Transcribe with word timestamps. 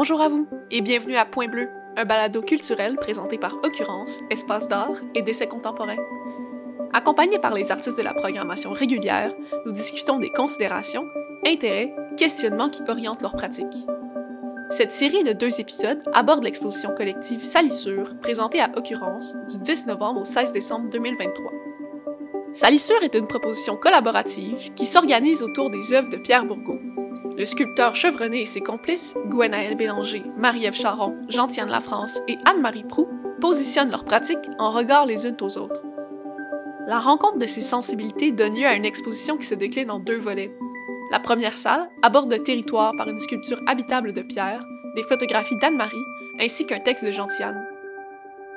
Bonjour 0.00 0.22
à 0.22 0.30
vous 0.30 0.48
et 0.70 0.80
bienvenue 0.80 1.16
à 1.16 1.26
Point 1.26 1.48
Bleu, 1.48 1.68
un 1.98 2.06
balado 2.06 2.40
culturel 2.40 2.96
présenté 2.96 3.36
par 3.36 3.56
Occurrence, 3.62 4.20
Espace 4.30 4.66
d'art 4.66 4.94
et 5.14 5.20
d'essais 5.20 5.46
contemporains. 5.46 6.02
Accompagnés 6.94 7.38
par 7.38 7.52
les 7.52 7.70
artistes 7.70 7.98
de 7.98 8.02
la 8.02 8.14
programmation 8.14 8.70
régulière, 8.72 9.30
nous 9.66 9.72
discutons 9.72 10.18
des 10.18 10.30
considérations, 10.30 11.04
intérêts, 11.46 11.94
questionnements 12.16 12.70
qui 12.70 12.80
orientent 12.88 13.20
leur 13.20 13.36
pratique. 13.36 13.86
Cette 14.70 14.90
série 14.90 15.22
de 15.22 15.34
deux 15.34 15.60
épisodes 15.60 16.02
aborde 16.14 16.44
l'exposition 16.44 16.94
collective 16.94 17.44
Salissure, 17.44 18.18
présentée 18.22 18.62
à 18.62 18.70
Occurrence 18.74 19.34
du 19.50 19.58
10 19.58 19.86
novembre 19.86 20.22
au 20.22 20.24
16 20.24 20.52
décembre 20.52 20.88
2023. 20.88 21.52
Salissure 22.54 23.02
est 23.02 23.16
une 23.16 23.26
proposition 23.26 23.76
collaborative 23.76 24.72
qui 24.72 24.86
s'organise 24.86 25.42
autour 25.42 25.68
des 25.68 25.92
œuvres 25.92 26.08
de 26.08 26.16
Pierre 26.16 26.46
Bourgault. 26.46 26.79
Le 27.40 27.46
sculpteur 27.46 27.94
chevronné 27.94 28.42
et 28.42 28.44
ses 28.44 28.60
complices, 28.60 29.14
Gwenaël 29.28 29.74
Bélanger, 29.74 30.22
Marie-Ève 30.36 30.74
Charon, 30.74 31.16
Gentiane 31.30 31.70
Lafrance 31.70 32.20
et 32.28 32.36
Anne-Marie 32.44 32.84
Prou, 32.84 33.08
positionnent 33.40 33.90
leurs 33.90 34.04
pratiques 34.04 34.50
en 34.58 34.70
regard 34.70 35.06
les 35.06 35.26
unes 35.26 35.38
aux 35.40 35.56
autres. 35.56 35.80
La 36.86 37.00
rencontre 37.00 37.38
de 37.38 37.46
ces 37.46 37.62
sensibilités 37.62 38.30
donne 38.30 38.54
lieu 38.56 38.66
à 38.66 38.74
une 38.74 38.84
exposition 38.84 39.38
qui 39.38 39.46
se 39.46 39.54
décline 39.54 39.90
en 39.90 40.00
deux 40.00 40.18
volets. 40.18 40.54
La 41.10 41.18
première 41.18 41.56
salle 41.56 41.88
aborde 42.02 42.30
le 42.30 42.42
territoire 42.42 42.94
par 42.94 43.08
une 43.08 43.20
sculpture 43.20 43.62
habitable 43.66 44.12
de 44.12 44.20
pierre, 44.20 44.62
des 44.94 45.02
photographies 45.02 45.56
d'Anne-Marie 45.56 45.96
ainsi 46.38 46.66
qu'un 46.66 46.80
texte 46.80 47.06
de 47.06 47.10
Gentiane. 47.10 47.66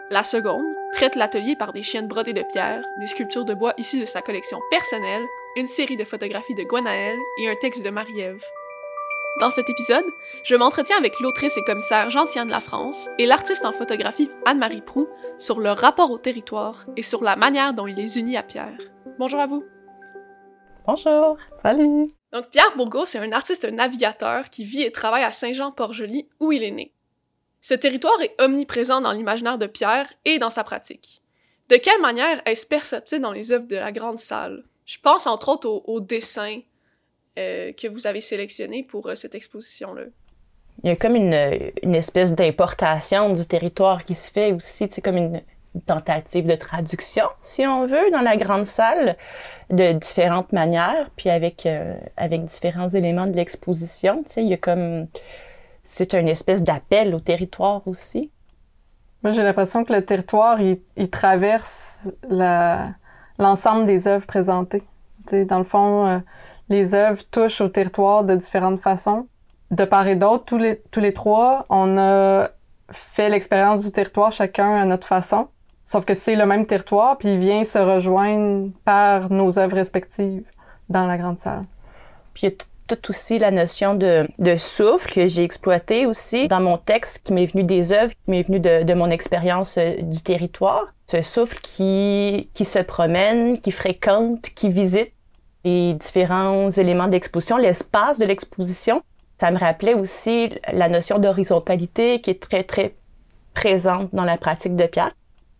La 0.09 0.23
seconde 0.23 0.65
traite 0.91 1.15
l'atelier 1.15 1.55
par 1.55 1.71
des 1.71 1.83
chiennes 1.83 2.09
brodées 2.09 2.33
de 2.33 2.43
pierre, 2.51 2.83
des 2.99 3.07
sculptures 3.07 3.45
de 3.45 3.53
bois 3.53 3.75
issues 3.77 4.01
de 4.01 4.05
sa 4.05 4.21
collection 4.21 4.59
personnelle, 4.69 5.23
une 5.55 5.67
série 5.67 5.95
de 5.95 6.03
photographies 6.03 6.55
de 6.55 6.63
Gwenaël 6.63 7.17
et 7.39 7.47
un 7.47 7.55
texte 7.55 7.85
de 7.85 7.89
Marie-Ève. 7.89 8.43
Dans 9.39 9.49
cet 9.49 9.67
épisode, 9.67 10.05
je 10.43 10.55
m'entretiens 10.55 10.97
avec 10.97 11.19
l'autrice 11.19 11.57
et 11.57 11.63
commissaire 11.63 12.11
Gentiane 12.11 12.45
de 12.45 12.51
la 12.51 12.59
France 12.59 13.09
et 13.17 13.25
l'artiste 13.25 13.65
en 13.65 13.73
photographie 13.73 14.29
Anne-Marie 14.45 14.81
Prou 14.81 15.07
sur 15.39 15.59
leur 15.59 15.77
rapport 15.77 16.11
au 16.11 16.19
territoire 16.19 16.85
et 16.97 17.01
sur 17.01 17.23
la 17.23 17.35
manière 17.35 17.73
dont 17.73 17.87
il 17.87 17.95
les 17.95 18.19
unit 18.19 18.37
à 18.37 18.43
Pierre. 18.43 18.77
Bonjour 19.17 19.39
à 19.39 19.47
vous. 19.47 19.63
Bonjour, 20.85 21.37
salut. 21.55 22.11
Donc 22.31 22.49
Pierre 22.51 22.75
Bourgault, 22.77 23.05
c'est 23.05 23.17
un 23.17 23.31
artiste 23.31 23.65
navigateur 23.65 24.49
qui 24.49 24.65
vit 24.65 24.83
et 24.83 24.91
travaille 24.91 25.23
à 25.23 25.31
Saint-Jean-Port-Joli 25.31 26.29
où 26.39 26.51
il 26.51 26.63
est 26.63 26.71
né. 26.71 26.93
Ce 27.59 27.73
territoire 27.73 28.21
est 28.21 28.39
omniprésent 28.39 29.01
dans 29.01 29.13
l'imaginaire 29.13 29.57
de 29.57 29.65
Pierre 29.65 30.13
et 30.25 30.37
dans 30.37 30.51
sa 30.51 30.63
pratique. 30.63 31.23
De 31.69 31.77
quelle 31.77 32.01
manière 32.01 32.39
est-ce 32.45 32.67
perceptible 32.67 33.21
dans 33.21 33.31
les 33.31 33.51
œuvres 33.51 33.67
de 33.67 33.77
la 33.77 33.91
grande 33.91 34.19
salle? 34.19 34.63
Je 34.85 34.99
pense 34.99 35.25
entre 35.25 35.49
autres 35.49 35.67
au, 35.67 35.83
au 35.87 36.01
dessin 36.01 36.59
que 37.35 37.87
vous 37.87 38.07
avez 38.07 38.21
sélectionné 38.21 38.83
pour 38.83 39.07
euh, 39.07 39.15
cette 39.15 39.35
exposition-là? 39.35 40.03
Il 40.83 40.89
y 40.89 40.91
a 40.91 40.95
comme 40.95 41.15
une, 41.15 41.71
une 41.83 41.95
espèce 41.95 42.35
d'importation 42.35 43.33
du 43.33 43.45
territoire 43.45 44.05
qui 44.05 44.15
se 44.15 44.31
fait 44.31 44.53
aussi, 44.53 44.87
c'est 44.89 45.01
comme 45.01 45.17
une, 45.17 45.41
tentative 45.85 46.45
de 46.45 46.55
traduction, 46.55 47.25
si 47.41 47.65
on 47.65 47.87
veut, 47.87 48.11
dans 48.11 48.21
la 48.21 48.37
grande 48.37 48.67
salle, 48.67 49.17
de 49.69 49.93
différentes 49.93 50.51
manières, 50.53 51.09
puis 51.15 51.29
avec 51.29 51.65
euh, 51.65 51.95
avec 52.17 52.45
différents 52.45 52.89
éléments 52.89 53.27
de 53.27 53.35
l'exposition. 53.35 54.23
Tu 54.23 54.33
sais, 54.33 54.43
il 54.43 54.49
y 54.49 54.53
a 54.53 54.57
comme 54.57 55.07
c'est 55.83 56.13
une 56.13 56.27
espèce 56.27 56.63
d'appel 56.63 57.15
au 57.15 57.19
territoire 57.19 57.81
aussi. 57.87 58.29
Moi, 59.23 59.31
j'ai 59.31 59.41
l'impression 59.41 59.83
que 59.83 59.93
le 59.93 60.05
territoire, 60.05 60.61
il, 60.61 60.79
il 60.97 61.09
traverse 61.09 62.09
l'ensemble 63.39 63.85
des 63.85 64.07
œuvres 64.07 64.27
présentées. 64.27 64.83
Tu 65.27 65.45
dans 65.45 65.59
le 65.59 65.63
fond, 65.63 66.07
euh, 66.07 66.19
les 66.73 66.95
œuvres 66.95 67.23
touchent 67.31 67.61
au 67.61 67.69
territoire 67.69 68.23
de 68.23 68.35
différentes 68.35 68.79
façons. 68.79 69.27
De 69.71 69.85
part 69.85 70.07
et 70.07 70.15
d'autre, 70.15 70.43
tous 70.45 70.57
les, 70.57 70.81
tous 70.91 70.99
les 70.99 71.13
trois, 71.13 71.65
on 71.69 71.97
a 71.97 72.49
fait 72.91 73.29
l'expérience 73.29 73.85
du 73.85 73.91
territoire 73.91 74.31
chacun 74.31 74.75
à 74.75 74.85
notre 74.85 75.07
façon. 75.07 75.47
Sauf 75.85 76.05
que 76.05 76.13
c'est 76.13 76.35
le 76.35 76.45
même 76.45 76.65
territoire, 76.65 77.17
puis 77.17 77.33
il 77.33 77.39
vient 77.39 77.63
se 77.63 77.77
rejoindre 77.77 78.69
par 78.85 79.31
nos 79.31 79.59
œuvres 79.59 79.75
respectives 79.75 80.45
dans 80.89 81.07
la 81.07 81.17
grande 81.17 81.39
salle. 81.39 81.63
Puis 82.33 82.47
il 82.47 82.49
y 82.49 82.53
a 82.53 82.55
tout 82.87 83.09
aussi 83.09 83.39
la 83.39 83.51
notion 83.51 83.95
de, 83.95 84.27
de 84.39 84.57
souffle 84.57 85.13
que 85.13 85.27
j'ai 85.27 85.43
exploité 85.43 86.05
aussi 86.05 86.47
dans 86.47 86.59
mon 86.59 86.77
texte 86.77 87.21
qui 87.23 87.33
m'est 87.33 87.45
venu 87.45 87.63
des 87.63 87.93
œuvres, 87.93 88.11
qui 88.11 88.31
m'est 88.31 88.43
venu 88.43 88.59
de, 88.59 88.83
de 88.83 88.93
mon 88.93 89.09
expérience 89.09 89.77
euh, 89.77 90.01
du 90.01 90.21
territoire. 90.21 90.93
Ce 91.07 91.21
souffle 91.21 91.59
qui, 91.61 92.49
qui 92.53 92.65
se 92.65 92.79
promène, 92.79 93.59
qui 93.59 93.71
fréquente, 93.71 94.49
qui 94.55 94.69
visite 94.69 95.11
les 95.63 95.93
différents 95.93 96.71
éléments 96.71 97.07
d'exposition, 97.07 97.57
l'espace 97.57 98.19
de 98.19 98.25
l'exposition. 98.25 99.01
Ça 99.37 99.51
me 99.51 99.57
rappelait 99.57 99.93
aussi 99.93 100.51
la 100.71 100.89
notion 100.89 101.19
d'horizontalité 101.19 102.21
qui 102.21 102.29
est 102.29 102.41
très, 102.41 102.63
très 102.63 102.95
présente 103.53 104.09
dans 104.13 104.25
la 104.25 104.37
pratique 104.37 104.75
de 104.75 104.85
Pierre 104.85 105.13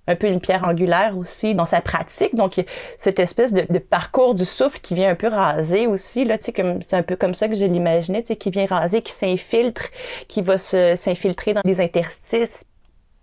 un 0.07 0.15
peu 0.15 0.27
une 0.27 0.39
pierre 0.39 0.63
angulaire 0.65 1.17
aussi 1.17 1.55
dans 1.55 1.65
sa 1.65 1.81
pratique. 1.81 2.35
Donc, 2.35 2.63
cette 2.97 3.19
espèce 3.19 3.53
de, 3.53 3.79
parcours 3.79 4.35
du 4.35 4.45
souffle 4.45 4.79
qui 4.79 4.95
vient 4.95 5.09
un 5.09 5.15
peu 5.15 5.27
raser 5.27 5.87
aussi, 5.87 6.25
là, 6.25 6.37
tu 6.37 6.45
sais, 6.45 6.53
c'est 6.81 6.95
un 6.95 7.03
peu 7.03 7.15
comme 7.15 7.33
ça 7.33 7.47
que 7.47 7.55
je 7.55 7.65
l'imaginais, 7.65 8.21
tu 8.21 8.29
sais, 8.29 8.35
qui 8.35 8.49
vient 8.49 8.65
raser, 8.65 9.01
qui 9.01 9.11
s'infiltre, 9.11 9.83
qui 10.27 10.41
va 10.41 10.57
s'infiltrer 10.57 11.53
dans 11.53 11.61
les 11.63 11.79
interstices. 11.81 12.65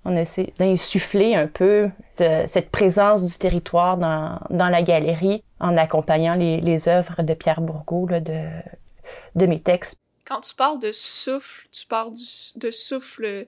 On 0.05 0.17
essaie 0.17 0.53
d'insuffler 0.59 1.35
un 1.35 1.47
peu 1.47 1.91
cette 2.17 2.71
présence 2.71 3.25
du 3.25 3.37
territoire 3.39 3.99
dans, 3.99 4.41
la 4.51 4.83
galerie 4.83 5.43
en 5.61 5.77
accompagnant 5.77 6.35
les, 6.35 6.61
les 6.61 6.89
œuvres 6.89 7.23
de 7.23 7.35
Pierre 7.35 7.61
Bourgault, 7.61 8.07
là, 8.07 8.21
de, 8.21 9.47
mes 9.47 9.61
textes. 9.61 10.01
Quand 10.25 10.41
tu 10.41 10.55
parles 10.55 10.81
de 10.81 10.93
souffle, 10.93 11.67
tu 11.73 11.87
parles 11.87 12.13
de 12.57 12.71
souffle 12.71 13.47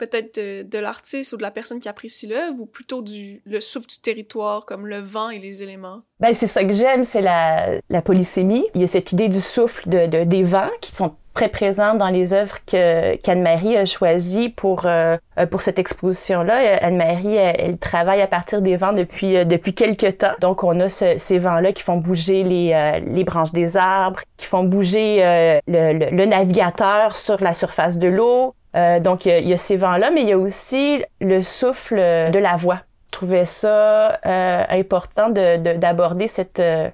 peut-être 0.00 0.34
de, 0.40 0.62
de 0.62 0.78
l'artiste 0.78 1.32
ou 1.34 1.36
de 1.36 1.42
la 1.42 1.50
personne 1.50 1.78
qui 1.78 1.88
apprécie 1.88 2.26
l'œuvre 2.26 2.60
ou 2.60 2.66
plutôt 2.66 3.02
du 3.02 3.42
le 3.44 3.60
souffle 3.60 3.86
du 3.86 4.00
territoire 4.00 4.64
comme 4.64 4.86
le 4.86 4.98
vent 4.98 5.30
et 5.30 5.38
les 5.38 5.62
éléments? 5.62 6.00
Ben 6.18 6.32
c'est 6.34 6.46
ça 6.46 6.64
que 6.64 6.72
j'aime, 6.72 7.04
c'est 7.04 7.20
la, 7.22 7.80
la 7.88 8.02
polysémie. 8.02 8.66
Il 8.74 8.80
y 8.80 8.84
a 8.84 8.86
cette 8.86 9.12
idée 9.12 9.28
du 9.28 9.40
souffle 9.40 9.88
de, 9.88 10.06
de 10.06 10.24
des 10.24 10.42
vents 10.42 10.70
qui 10.80 10.92
sont 10.94 11.14
très 11.32 11.48
présents 11.48 11.94
dans 11.94 12.08
les 12.08 12.32
œuvres 12.34 12.58
que 12.66 13.14
qu'Anne-Marie 13.16 13.76
a 13.76 13.84
choisies 13.84 14.48
pour 14.48 14.82
euh, 14.84 15.16
pour 15.50 15.62
cette 15.62 15.78
exposition 15.78 16.42
là. 16.42 16.56
Anne-Marie 16.82 17.36
elle, 17.36 17.78
travaille 17.78 18.20
à 18.20 18.26
partir 18.26 18.62
des 18.62 18.76
vents 18.76 18.92
depuis 18.92 19.36
euh, 19.36 19.44
depuis 19.44 19.74
quelques 19.74 20.18
temps. 20.18 20.34
Donc 20.40 20.64
on 20.64 20.80
a 20.80 20.88
ce, 20.88 21.18
ces 21.18 21.38
vents 21.38 21.60
là 21.60 21.72
qui 21.72 21.82
font 21.82 21.98
bouger 21.98 22.42
les 22.42 22.72
euh, 22.72 23.00
les 23.16 23.24
branches 23.24 23.52
des 23.52 23.76
arbres, 23.76 24.20
qui 24.38 24.46
font 24.46 24.64
bouger 24.64 25.18
euh, 25.20 25.60
le, 25.68 25.92
le, 26.00 26.10
le 26.10 26.26
navigateur 26.26 27.16
sur 27.16 27.40
la 27.42 27.54
surface 27.54 27.98
de 27.98 28.08
l'eau. 28.08 28.54
Euh, 28.76 29.00
donc, 29.00 29.26
il 29.26 29.44
y, 29.44 29.48
y, 29.48 29.52
a 29.52 29.56
ces 29.56 29.76
vents-là, 29.76 30.10
mais 30.10 30.22
il 30.22 30.28
y 30.28 30.32
a 30.32 30.38
aussi 30.38 31.02
le 31.20 31.42
souffle 31.42 31.96
de 31.96 32.38
la 32.38 32.56
voix. 32.56 32.80
Je 33.12 33.18
trouvais 33.18 33.44
ça 33.44 34.20
euh, 34.24 34.64
important 34.68 35.30
d'aborder 35.30 36.26
de, 36.26 36.30
cette, 36.30 36.60
euh, 36.60 36.88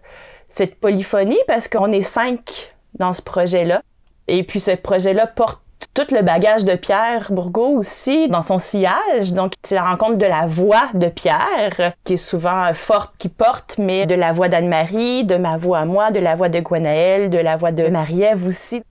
cette 0.48 0.76
polyphonie 0.76 1.38
parce 1.46 1.68
qu'on 1.68 1.90
est 1.90 2.02
cinq 2.02 2.74
dans 2.98 3.12
ce 3.12 3.20
projet-là. 3.20 3.82
Et 4.26 4.42
puis, 4.42 4.60
ce 4.60 4.70
projet-là 4.70 5.26
porte 5.26 5.60
tout 5.92 6.06
le 6.14 6.22
bagage 6.22 6.64
de 6.64 6.74
Pierre 6.74 7.26
Bourgault 7.30 7.76
aussi 7.76 8.28
dans 8.28 8.40
son 8.40 8.58
sillage. 8.58 9.34
Donc, 9.34 9.52
c'est 9.62 9.74
la 9.74 9.84
rencontre 9.84 10.16
de 10.16 10.24
la 10.24 10.46
voix 10.46 10.88
de 10.94 11.08
Pierre, 11.08 11.92
qui 12.04 12.14
est 12.14 12.16
souvent 12.16 12.72
forte, 12.72 13.14
qui 13.18 13.28
porte, 13.28 13.76
mais 13.76 14.06
de 14.06 14.14
la 14.14 14.32
voix 14.32 14.48
d'Anne-Marie, 14.48 15.26
de 15.26 15.36
ma 15.36 15.58
voix 15.58 15.80
à 15.80 15.84
moi, 15.84 16.10
de 16.12 16.18
la 16.18 16.34
voix 16.34 16.48
de 16.48 16.60
Gwenaël, 16.60 17.28
de 17.28 17.38
la 17.38 17.58
voix 17.58 17.72
de 17.72 17.88
Marie-Ève 17.88 18.46
aussi 18.46 18.82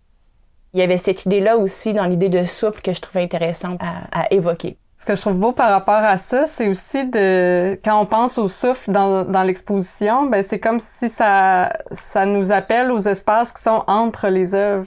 il 0.75 0.80
y 0.80 0.83
avait 0.83 0.98
cette 0.98 1.25
idée-là 1.25 1.57
aussi 1.57 1.94
dans 1.94 2.04
l'idée 2.04 2.27
de 2.27 2.44
souple 2.44 2.81
que 2.81 2.94
je 2.94 3.00
trouvais 3.00 3.24
intéressante 3.24 3.80
à, 3.81 4.24
à, 4.24 4.33
évoquer. 4.33 4.77
Ce 4.98 5.06
que 5.06 5.16
je 5.16 5.22
trouve 5.22 5.36
beau 5.38 5.54
par 5.54 5.69
rapport 5.69 5.94
à 5.95 6.18
ça, 6.18 6.48
c'est 6.48 6.68
aussi 6.68 7.10
de 7.10 7.80
quand 7.83 7.98
on 8.00 8.06
pense 8.06 8.38
au 8.38 8.50
souffle 8.50 8.92
dans, 8.92 9.24
dans 9.24 9.44
l'exposition, 9.44 10.25
ben 10.25 10.44
c'est 10.44 10.60
comme 10.60 10.80
si 10.80 11.10
ça 11.10 11.72
ça 11.92 12.25
nous 12.25 12.51
appelle 12.51 12.92
aux 12.92 13.00
espaces 13.00 13.54
qui 13.54 13.63
sont 13.63 13.83
entre 13.88 14.27
les 14.27 14.54
œuvres. 14.54 14.86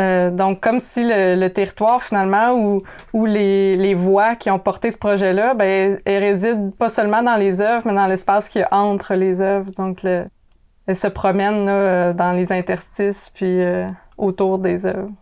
Euh, 0.00 0.30
donc 0.30 0.60
comme 0.60 0.80
si 0.80 1.04
le, 1.04 1.36
le, 1.36 1.52
territoire 1.52 2.02
finalement 2.02 2.52
ou 2.52 2.82
ou 3.12 3.26
les, 3.26 3.76
les 3.76 3.94
voix 3.94 4.34
qui 4.34 4.50
ont 4.50 4.58
porté 4.58 4.90
ce 4.90 4.98
projet-là, 4.98 5.54
ben 5.54 6.00
elles 6.04 6.24
résident 6.24 6.70
pas 6.70 6.88
seulement 6.88 7.22
dans 7.22 7.36
les 7.36 7.60
œuvres, 7.60 7.86
mais 7.86 7.94
dans 7.94 8.06
l'espace 8.06 8.48
qui 8.48 8.58
est 8.60 8.72
entre 8.72 9.14
les 9.14 9.40
œuvres. 9.40 9.70
Donc 9.76 10.02
le, 10.02 10.24
elles 10.86 10.96
se 10.96 11.08
promènent 11.08 11.66
là, 11.66 12.12
dans 12.12 12.32
les 12.32 12.52
interstices 12.52 13.30
puis 13.34 13.62
euh, 13.62 13.86
autour 14.16 14.58
des 14.58 14.86
œuvres. 14.86 15.12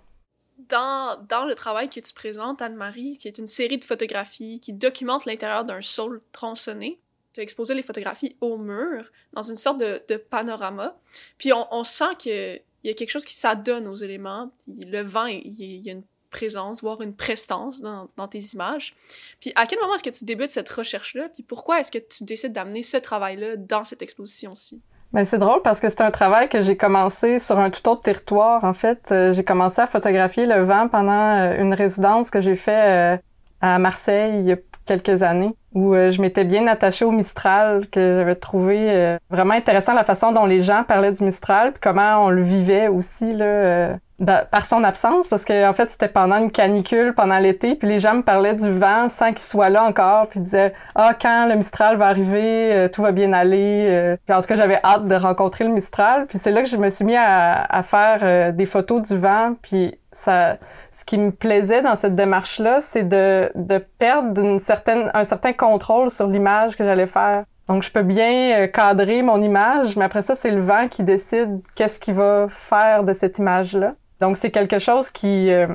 Dans, 0.68 1.20
dans 1.28 1.44
le 1.44 1.54
travail 1.54 1.88
que 1.88 2.00
tu 2.00 2.12
présentes, 2.12 2.62
Anne-Marie, 2.62 3.16
qui 3.16 3.26
est 3.26 3.38
une 3.38 3.46
série 3.46 3.78
de 3.78 3.84
photographies 3.84 4.60
qui 4.60 4.72
documente 4.72 5.24
l'intérieur 5.24 5.64
d'un 5.64 5.80
sol 5.80 6.20
tronçonné, 6.32 7.00
tu 7.32 7.40
as 7.40 7.42
exposé 7.42 7.74
les 7.74 7.82
photographies 7.82 8.36
au 8.40 8.56
mur, 8.56 9.10
dans 9.32 9.42
une 9.42 9.56
sorte 9.56 9.78
de, 9.78 10.02
de 10.08 10.16
panorama. 10.16 10.96
Puis 11.38 11.52
on, 11.52 11.66
on 11.72 11.84
sent 11.84 12.16
qu'il 12.18 12.62
y 12.84 12.90
a 12.90 12.94
quelque 12.94 13.10
chose 13.10 13.24
qui 13.24 13.34
s'adonne 13.34 13.86
aux 13.88 13.94
éléments. 13.94 14.52
Le 14.68 15.02
vent, 15.02 15.26
il 15.26 15.60
y 15.60 15.88
a 15.90 15.92
une 15.92 16.04
présence, 16.30 16.80
voire 16.82 17.02
une 17.02 17.14
prestance 17.14 17.80
dans, 17.80 18.08
dans 18.16 18.28
tes 18.28 18.40
images. 18.54 18.94
Puis 19.40 19.52
à 19.56 19.66
quel 19.66 19.80
moment 19.80 19.94
est-ce 19.94 20.04
que 20.04 20.10
tu 20.10 20.24
débutes 20.24 20.50
cette 20.50 20.68
recherche-là? 20.68 21.28
Puis 21.28 21.42
pourquoi 21.42 21.80
est-ce 21.80 21.90
que 21.90 21.98
tu 21.98 22.24
décides 22.24 22.52
d'amener 22.52 22.82
ce 22.82 22.96
travail-là 22.96 23.56
dans 23.56 23.84
cette 23.84 24.02
exposition-ci? 24.02 24.80
Ben, 25.12 25.24
c'est 25.24 25.38
drôle 25.38 25.60
parce 25.62 25.80
que 25.80 25.88
c'est 25.88 26.02
un 26.02 26.12
travail 26.12 26.48
que 26.48 26.62
j'ai 26.62 26.76
commencé 26.76 27.40
sur 27.40 27.58
un 27.58 27.70
tout 27.70 27.88
autre 27.88 28.02
territoire. 28.02 28.62
En 28.62 28.72
fait, 28.72 29.08
euh, 29.10 29.32
j'ai 29.32 29.42
commencé 29.42 29.80
à 29.80 29.86
photographier 29.86 30.46
le 30.46 30.62
vent 30.62 30.86
pendant 30.88 31.36
euh, 31.36 31.60
une 31.60 31.74
résidence 31.74 32.30
que 32.30 32.40
j'ai 32.40 32.54
fait 32.54 33.16
euh, 33.16 33.16
à 33.60 33.80
Marseille 33.80 34.38
il 34.38 34.46
y 34.46 34.52
a 34.52 34.56
quelques 34.86 35.22
années 35.24 35.54
où 35.72 35.94
je 35.94 36.20
m'étais 36.20 36.42
bien 36.42 36.66
attachée 36.66 37.04
au 37.04 37.12
Mistral 37.12 37.86
que 37.90 38.18
j'avais 38.18 38.34
trouvé 38.34 39.16
vraiment 39.30 39.54
intéressant 39.54 39.94
la 39.94 40.02
façon 40.02 40.32
dont 40.32 40.46
les 40.46 40.62
gens 40.62 40.82
parlaient 40.82 41.12
du 41.12 41.22
Mistral 41.22 41.70
puis 41.70 41.80
comment 41.80 42.24
on 42.24 42.30
le 42.30 42.42
vivait 42.42 42.88
aussi 42.88 43.32
là 43.32 43.94
par 44.24 44.66
son 44.66 44.84
absence 44.84 45.28
parce 45.28 45.44
que 45.44 45.68
en 45.68 45.72
fait 45.72 45.90
c'était 45.90 46.08
pendant 46.08 46.36
une 46.36 46.50
canicule 46.50 47.14
pendant 47.14 47.38
l'été 47.38 47.74
puis 47.74 47.88
les 47.88 48.00
gens 48.00 48.14
me 48.16 48.22
parlaient 48.22 48.54
du 48.54 48.70
vent 48.70 49.08
sans 49.08 49.28
qu'il 49.28 49.40
soit 49.40 49.70
là 49.70 49.84
encore 49.84 50.28
puis 50.28 50.40
disaient 50.40 50.74
ah 50.94 51.12
quand 51.20 51.46
le 51.46 51.56
Mistral 51.56 51.96
va 51.96 52.06
arriver 52.06 52.72
euh, 52.72 52.88
tout 52.88 53.00
va 53.00 53.12
bien 53.12 53.32
aller 53.32 53.86
euh. 53.88 54.16
puis 54.26 54.36
en 54.36 54.40
tout 54.40 54.46
cas 54.46 54.56
j'avais 54.56 54.78
hâte 54.84 55.06
de 55.06 55.14
rencontrer 55.14 55.64
le 55.64 55.70
Mistral 55.70 56.26
puis 56.26 56.38
c'est 56.38 56.50
là 56.50 56.62
que 56.62 56.68
je 56.68 56.76
me 56.76 56.90
suis 56.90 57.04
mis 57.04 57.16
à, 57.16 57.62
à 57.62 57.82
faire 57.82 58.20
euh, 58.22 58.52
des 58.52 58.66
photos 58.66 59.08
du 59.08 59.16
vent 59.16 59.54
puis 59.62 59.98
ça 60.12 60.58
ce 60.92 61.04
qui 61.04 61.16
me 61.16 61.30
plaisait 61.30 61.82
dans 61.82 61.96
cette 61.96 62.14
démarche 62.14 62.58
là 62.58 62.80
c'est 62.80 63.08
de 63.08 63.50
de 63.54 63.78
perdre 63.98 64.42
une 64.42 64.60
certaine 64.60 65.10
un 65.14 65.24
certain 65.24 65.54
contrôle 65.54 66.10
sur 66.10 66.26
l'image 66.26 66.76
que 66.76 66.84
j'allais 66.84 67.06
faire 67.06 67.44
donc, 67.68 67.84
je 67.84 67.92
peux 67.92 68.02
bien 68.02 68.66
cadrer 68.66 69.22
mon 69.22 69.40
image, 69.40 69.96
mais 69.96 70.04
après 70.04 70.22
ça, 70.22 70.34
c'est 70.34 70.50
le 70.50 70.60
vent 70.60 70.88
qui 70.88 71.04
décide 71.04 71.60
qu'est-ce 71.76 72.00
qu'il 72.00 72.14
va 72.14 72.48
faire 72.48 73.04
de 73.04 73.12
cette 73.12 73.38
image-là. 73.38 73.94
Donc 74.20 74.36
c'est 74.36 74.50
quelque 74.50 74.78
chose 74.78 75.10
qui 75.10 75.50
euh, 75.50 75.66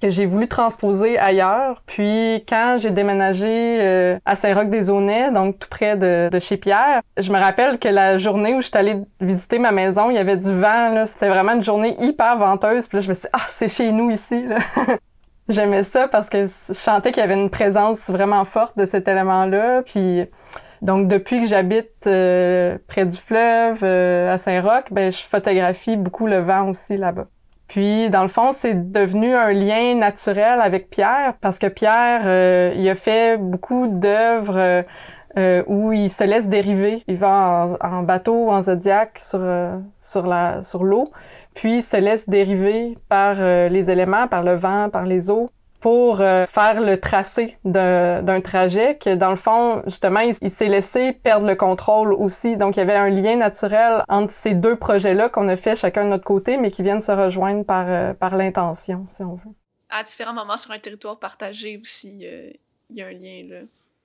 que 0.00 0.10
j'ai 0.10 0.26
voulu 0.26 0.46
transposer 0.46 1.18
ailleurs. 1.18 1.82
Puis 1.86 2.44
quand 2.48 2.76
j'ai 2.78 2.90
déménagé 2.90 3.78
euh, 3.80 4.18
à 4.24 4.36
Saint-Roch-des-Aunais, 4.36 5.32
donc 5.32 5.58
tout 5.58 5.68
près 5.68 5.96
de, 5.96 6.28
de, 6.30 6.38
chez 6.38 6.56
Pierre, 6.56 7.02
je 7.16 7.32
me 7.32 7.38
rappelle 7.38 7.78
que 7.78 7.88
la 7.88 8.18
journée 8.18 8.54
où 8.54 8.60
je 8.60 8.68
suis 8.68 8.76
allée 8.76 8.96
visiter 9.20 9.58
ma 9.58 9.72
maison, 9.72 10.10
il 10.10 10.14
y 10.14 10.18
avait 10.18 10.36
du 10.36 10.52
vent. 10.52 10.90
Là, 10.90 11.04
c'était 11.04 11.28
vraiment 11.28 11.54
une 11.54 11.62
journée 11.62 11.96
hyper 12.00 12.36
venteuse. 12.38 12.86
Puis 12.86 12.98
là, 12.98 13.00
je 13.00 13.08
me 13.08 13.14
suis 13.14 13.22
dit, 13.22 13.28
ah, 13.32 13.46
c'est 13.48 13.68
chez 13.68 13.90
nous 13.90 14.10
ici. 14.10 14.44
J'aimais 15.48 15.82
ça 15.82 16.06
parce 16.08 16.28
que 16.28 16.42
je 16.42 16.74
sentais 16.74 17.10
qu'il 17.10 17.22
y 17.22 17.24
avait 17.24 17.40
une 17.40 17.50
présence 17.50 18.10
vraiment 18.10 18.44
forte 18.44 18.76
de 18.78 18.86
cet 18.86 19.08
élément-là. 19.08 19.82
Puis 19.82 20.26
donc 20.82 21.08
depuis 21.08 21.40
que 21.40 21.46
j'habite 21.46 22.06
euh, 22.06 22.76
près 22.86 23.06
du 23.06 23.16
fleuve 23.16 23.82
à 23.82 24.36
Saint-Roch, 24.36 24.84
ben 24.90 25.10
je 25.10 25.16
photographie 25.16 25.96
beaucoup 25.96 26.26
le 26.26 26.38
vent 26.40 26.68
aussi 26.68 26.98
là-bas. 26.98 27.26
Puis, 27.68 28.08
dans 28.08 28.22
le 28.22 28.28
fond, 28.28 28.52
c'est 28.52 28.90
devenu 28.92 29.34
un 29.34 29.52
lien 29.52 29.94
naturel 29.94 30.60
avec 30.60 30.88
Pierre 30.88 31.34
parce 31.40 31.58
que 31.58 31.66
Pierre, 31.66 32.22
euh, 32.24 32.72
il 32.74 32.88
a 32.88 32.94
fait 32.94 33.36
beaucoup 33.36 33.86
d'œuvres 33.88 34.84
euh, 35.36 35.62
où 35.66 35.92
il 35.92 36.08
se 36.08 36.24
laisse 36.24 36.48
dériver. 36.48 37.04
Il 37.08 37.16
va 37.16 37.76
en, 37.80 38.02
bateau 38.02 38.50
en 38.50 38.62
zodiac 38.62 39.18
sur 39.18 39.40
euh, 39.42 39.78
sur 40.00 40.26
la 40.26 40.62
sur 40.62 40.82
l'eau, 40.82 41.12
puis 41.54 41.76
il 41.78 41.82
se 41.82 41.98
laisse 41.98 42.26
dériver 42.26 42.96
par 43.10 43.34
les 43.34 43.90
éléments, 43.90 44.28
par 44.28 44.42
le 44.42 44.54
vent, 44.54 44.88
par 44.88 45.04
les 45.04 45.30
eaux 45.30 45.50
pour 45.80 46.20
euh, 46.20 46.46
faire 46.46 46.80
le 46.80 46.98
tracé 46.98 47.56
d'un 47.64 48.40
trajet 48.40 48.96
que 48.98 49.14
dans 49.14 49.30
le 49.30 49.36
fond 49.36 49.82
justement 49.86 50.20
il, 50.20 50.50
s'est 50.50 50.68
laissé 50.68 51.12
perdre 51.12 51.46
le 51.46 51.54
contrôle 51.54 52.12
aussi. 52.12 52.56
Donc 52.56 52.76
il 52.76 52.80
y 52.80 52.82
avait 52.82 52.96
un 52.96 53.10
lien 53.10 53.36
naturel 53.36 54.02
entre 54.08 54.32
ces 54.32 54.54
deux 54.54 54.76
projets 54.76 55.14
là 55.14 55.28
qu'on 55.28 55.48
a 55.48 55.56
fait 55.56 55.76
chacun 55.76 56.04
de 56.04 56.10
notre 56.10 56.24
côté 56.24 56.56
mais 56.56 56.70
qui 56.70 56.82
viennent 56.82 57.00
se 57.00 57.12
rejoindre 57.12 57.64
par 57.64 57.86
euh, 57.88 58.12
par 58.12 58.36
l'intention 58.36 59.06
si 59.08 59.22
on 59.22 59.34
veut. 59.34 59.54
À 59.90 60.02
différents 60.02 60.34
moments 60.34 60.56
sur 60.56 60.72
un 60.72 60.78
territoire 60.78 61.18
partagé 61.18 61.78
aussi 61.80 62.26
euh, 62.26 62.50
il 62.90 62.96
y 62.96 63.02
a 63.02 63.06
un 63.06 63.12
lien 63.12 63.44
là. 63.48 63.60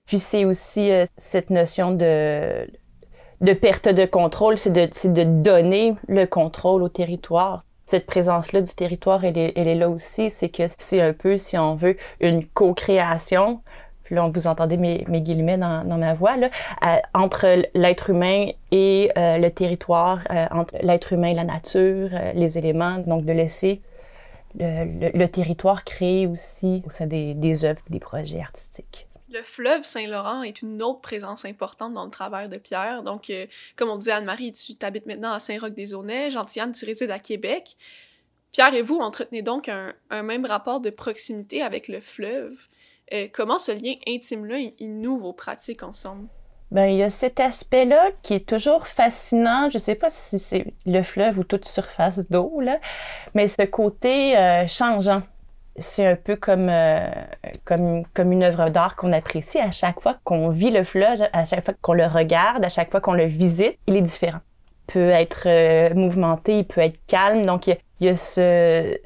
Puis 0.06 0.19
c'est 0.19 0.46
aussi 0.46 0.92
cette 1.18 1.50
notion 1.50 1.92
de 1.92 2.68
de 3.42 3.54
perte 3.54 3.88
de 3.88 4.06
contrôle 4.06 4.60
c'est 4.60 4.72
de 4.72 4.88
c'est 4.92 5.12
de 5.12 5.24
donner 5.24 5.96
le 6.08 6.26
contrôle 6.26 6.84
au 6.84 6.90
territoire 6.90 7.64
cette 7.85 8.06
présence-là 8.06 8.62
du 8.62 8.74
territoire, 8.74 9.24
elle 9.25 9.38
est, 9.38 9.53
elle 9.56 9.68
est 9.68 9.75
là 9.75 9.89
aussi. 9.89 10.30
C'est 10.30 10.50
que 10.50 10.63
c'est 10.68 11.01
un 11.01 11.13
peu, 11.13 11.38
si 11.38 11.57
on 11.57 11.75
veut, 11.75 11.97
une 12.19 12.45
co-création. 12.45 13.62
Là, 14.09 14.30
vous 14.33 14.47
entendez 14.47 14.77
mes, 14.77 15.06
mes 15.07 15.21
guillemets 15.21 15.57
dans, 15.57 15.88
dans 15.88 15.97
ma 15.97 16.13
voix, 16.13 16.38
là, 16.38 16.50
euh, 16.85 16.97
entre 17.13 17.63
l'être 17.74 18.09
humain 18.09 18.47
et 18.71 19.12
euh, 19.18 19.38
le 19.38 19.50
territoire, 19.50 20.19
euh, 20.30 20.45
entre 20.51 20.75
l'être 20.81 21.13
humain 21.13 21.30
et 21.30 21.33
la 21.33 21.45
nature, 21.45 22.09
les 22.35 22.57
éléments. 22.57 23.00
Donc, 23.00 23.25
de 23.25 23.31
laisser 23.31 23.81
le, 24.59 24.85
le, 24.85 25.18
le, 25.18 25.27
territoire 25.27 25.83
créer 25.83 26.27
aussi 26.27 26.83
au 26.85 26.91
sein 26.91 27.07
des, 27.07 27.33
des 27.33 27.65
œuvres, 27.65 27.81
des 27.89 28.00
projets 28.00 28.41
artistiques. 28.41 29.07
Le 29.33 29.41
fleuve 29.41 29.83
Saint-Laurent 29.83 30.44
est 30.44 30.62
une 30.62 30.83
autre 30.83 31.01
présence 31.01 31.44
importante 31.44 31.95
dans 31.95 32.06
le 32.06 32.12
travail 32.12 32.50
de 32.50 32.57
Pierre. 32.57 33.01
Donc, 33.01 33.31
euh, 33.31 33.47
comme 33.75 33.89
on 33.89 33.95
disait, 33.95 34.12
Anne-Marie, 34.12 34.51
tu 34.51 34.74
habites 34.85 35.07
maintenant 35.07 35.31
à 35.31 35.39
Saint-Roch-des-Aunais. 35.39 36.30
Gentiane, 36.30 36.71
tu 36.71 36.85
résides 36.85 37.09
à 37.09 37.18
Québec. 37.18 37.75
Pierre 38.51 38.75
et 38.75 38.83
vous 38.83 38.97
entretenez 38.97 39.41
donc 39.41 39.69
un, 39.69 40.21
même 40.21 40.45
rapport 40.45 40.81
de 40.81 40.91
proximité 40.91 41.63
avec 41.63 41.88
le 41.88 42.00
fleuve. 42.00 42.68
Euh, 43.12 43.27
comment 43.33 43.57
ce 43.57 43.71
lien 43.71 43.95
intime-là, 44.07 44.59
il, 44.77 45.00
noue 45.00 45.18
vos 45.18 45.33
pratiques 45.33 45.81
ensemble? 45.81 46.27
Ben, 46.69 46.85
il 46.85 46.97
y 46.97 47.03
a 47.03 47.09
cet 47.09 47.39
aspect-là 47.39 48.12
qui 48.21 48.35
est 48.35 48.47
toujours 48.47 48.85
fascinant. 48.85 49.68
Je 49.71 49.80
sais 49.80 49.95
pas 49.95 50.12
si 50.12 50.38
c'est 50.38 50.75
le 50.85 51.01
fleuve 51.01 51.39
ou 51.39 51.44
toute 51.44 51.68
surface 51.68 52.30
d'eau, 52.30 52.62
là, 52.62 52.80
mais 53.33 53.47
ce 53.47 53.63
côté 53.63 54.38
euh, 54.38 54.68
changeant 54.68 55.24
c'est 55.78 56.06
un 56.06 56.16
peu 56.16 56.36
comme, 56.36 56.70
euh, 56.70 57.10
comme, 57.66 58.04
comme 58.14 58.31
une 58.31 58.44
œuvre 58.44 58.70
d'art 58.70 58.96
qu'on 58.96 59.12
apprécie 59.12 59.60
à 59.60 59.72
chaque 59.72 60.02
fois 60.02 60.18
qu'on 60.24 60.50
vit 60.50 60.72
le 60.72 60.84
fleuve, 60.84 61.28
à 61.34 61.46
chaque 61.46 61.66
fois 61.66 61.74
qu'on 61.81 61.94
le 61.94 62.06
regarde, 62.06 62.64
à 62.64 62.70
chaque 62.70 62.92
fois 62.92 63.02
qu'on 63.02 63.14
le 63.14 63.25
visite, 63.25 63.78
il 63.88 63.96
est 63.96 64.02
différent. 64.02 64.40
Il 64.90 64.94
peut 64.94 65.10
être 65.10 65.44
euh, 65.48 65.94
mouvementé, 65.96 66.60
il 66.60 66.66
peut 66.66 66.81
être 66.81 67.00
calme. 67.08 67.46
Donc, 67.46 67.68
il 67.68 67.78
y 68.02 68.10
a, 68.10 68.16
ce, 68.16 68.98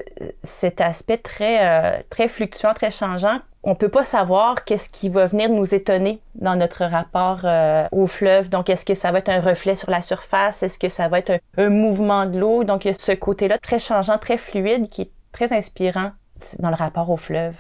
cet 0.44 0.81
aspect 0.81 1.18
très, 1.18 1.66
euh, 1.66 2.02
très 2.10 2.28
fluctuant, 2.28 2.74
très 2.74 2.92
changeant. 2.92 3.40
On 3.63 3.75
peut 3.75 3.90
pas 3.90 4.04
savoir 4.04 4.63
qu'est-ce 4.63 4.90
qui 4.90 5.10
va 5.10 5.28
venir 5.28 5.50
nous 5.50 5.75
étonner 5.75 6.20
dans 6.36 6.56
notre 6.56 6.86
rapport 6.86 7.46
au 7.92 8.08
fleuve. 8.08 8.50
Donc, 8.50 8.70
est-ce 8.70 8.86
que 8.86 8.94
ça 8.94 9.12
va 9.12 9.20
être 9.20 9.30
un 9.30 9.42
reflet 9.42 9.75
sur 9.75 9.92
la 9.92 10.02
surface? 10.02 10.63
Est-ce 10.63 10.80
que 10.80 10.88
ça 10.88 11.10
va 11.10 11.20
être 11.20 11.31
un, 11.31 11.66
un 11.66 11.70
mouvement 11.70 12.25
de 12.25 12.40
l'eau? 12.40 12.63
Donc, 12.63 12.86
il 12.86 12.90
y 12.90 12.92
a 12.92 12.94
ce 12.94 13.12
côté-là 13.12 13.58
très 13.58 13.78
changeant, 13.78 14.18
très 14.18 14.38
fluide 14.38 14.88
qui 14.88 15.03
est 15.03 15.12
très 15.34 15.51
inspirant 15.53 16.12
dans 16.60 16.70
le 16.70 16.75
rapport 16.75 17.10
au 17.10 17.17
fleuve. 17.17 17.56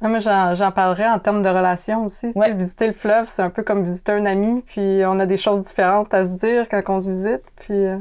moi, 0.00 0.18
j'en 0.18 0.72
parlerai 0.72 1.06
en 1.06 1.18
termes 1.18 1.42
de 1.42 1.48
relation 1.48 2.04
aussi. 2.04 2.32
Visiter 2.54 2.86
le 2.86 2.92
fleuve, 2.92 3.26
c'est 3.28 3.42
un 3.42 3.50
peu 3.50 3.62
comme 3.62 3.82
visiter 3.82 4.12
un 4.12 4.26
ami, 4.26 4.62
puis 4.66 5.02
on 5.06 5.18
a 5.18 5.26
des 5.26 5.36
choses 5.36 5.62
différentes 5.62 6.12
à 6.14 6.26
se 6.26 6.32
dire 6.32 6.68
quand 6.68 6.82
on 6.88 7.00
se 7.00 7.10
visite. 7.10 7.42
Puis 7.56 7.74
euh, 7.74 7.98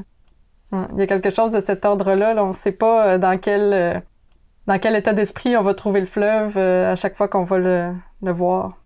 il 0.93 0.99
y 0.99 1.01
a 1.01 1.07
quelque 1.07 1.29
chose 1.29 1.51
de 1.51 1.61
cet 1.61 1.85
ordre-là. 1.85 2.35
On 2.37 2.47
ne 2.47 2.53
sait 2.53 2.71
pas 2.71 3.07
euh, 3.07 3.17
dans 3.17 3.37
quel 3.37 3.73
euh, 3.73 3.99
dans 4.67 4.79
quel 4.79 4.95
état 4.95 5.13
d'esprit 5.13 5.57
on 5.57 5.61
va 5.61 5.73
trouver 5.73 5.99
le 5.99 6.05
fleuve 6.05 6.57
à 6.57 6.95
chaque 6.95 7.15
fois 7.15 7.27
qu'on 7.27 7.43
va 7.43 7.57
le, 7.57 7.91
le 8.21 8.31
voir. 8.31 8.77